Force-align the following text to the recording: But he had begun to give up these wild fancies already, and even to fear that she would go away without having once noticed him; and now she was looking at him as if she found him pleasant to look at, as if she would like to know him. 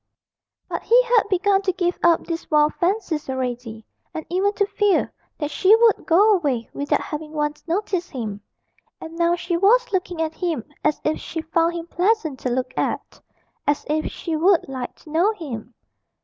But 0.67 0.81
he 0.81 0.99
had 1.03 1.29
begun 1.29 1.61
to 1.61 1.71
give 1.71 1.99
up 2.01 2.25
these 2.25 2.49
wild 2.49 2.73
fancies 2.79 3.29
already, 3.29 3.85
and 4.15 4.25
even 4.31 4.51
to 4.53 4.65
fear 4.65 5.13
that 5.37 5.51
she 5.51 5.75
would 5.75 6.07
go 6.07 6.33
away 6.33 6.67
without 6.73 7.01
having 7.01 7.33
once 7.33 7.63
noticed 7.67 8.09
him; 8.09 8.41
and 8.99 9.15
now 9.15 9.35
she 9.35 9.55
was 9.57 9.91
looking 9.93 10.19
at 10.19 10.33
him 10.33 10.63
as 10.83 10.99
if 11.03 11.19
she 11.19 11.41
found 11.43 11.75
him 11.75 11.85
pleasant 11.85 12.39
to 12.39 12.49
look 12.49 12.75
at, 12.75 13.21
as 13.67 13.85
if 13.87 14.07
she 14.11 14.35
would 14.35 14.67
like 14.67 14.95
to 15.01 15.11
know 15.11 15.33
him. 15.33 15.75